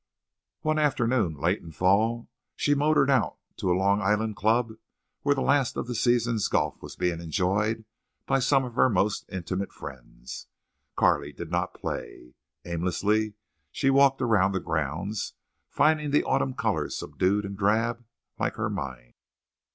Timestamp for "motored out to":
2.73-3.69